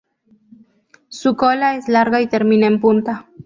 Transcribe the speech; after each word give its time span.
Su 1.09 1.35
cola 1.35 1.75
es 1.75 1.87
larga 1.87 2.21
y 2.21 2.27
termina 2.27 2.65
en 2.65 2.81
punta. 2.81 3.27